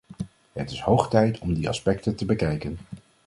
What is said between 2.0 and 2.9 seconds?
te bekijken.